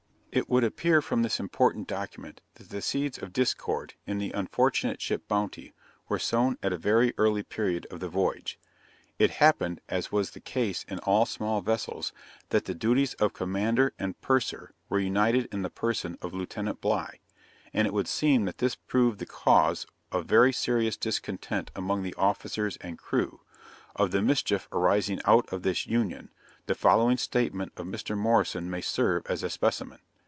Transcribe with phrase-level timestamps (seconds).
[0.33, 5.01] It would appear from this important document that the seeds of discord, in the unfortunate
[5.01, 5.73] ship Bounty,
[6.07, 8.57] were sown at a very early period of the voyage.
[9.19, 12.13] It happened, as was the case in all small vessels,
[12.47, 17.19] that the duties of commander and purser were united in the person of Lieutenant Bligh;
[17.73, 22.15] and it would seem that this proved the cause of very serious discontent among the
[22.15, 23.41] officers and crew;
[23.97, 26.29] of the mischief arising out of this union,
[26.67, 28.17] the following statement of Mr.
[28.17, 29.99] Morrison may serve as a specimen.